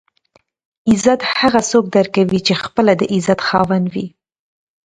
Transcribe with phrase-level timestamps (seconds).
[0.89, 4.05] عزت هغه څوک درکوي چې خپله د عزت خاوند وي.